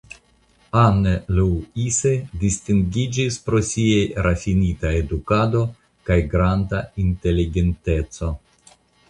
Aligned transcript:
Anne 0.83 1.11
Louise 1.39 2.13
distingiĝis 2.43 3.37
pro 3.49 3.61
siaj 3.67 3.99
rafinita 4.29 4.95
edukado 5.03 5.63
kaj 6.09 6.19
granda 6.33 6.83
inteligenteco. 7.07 8.33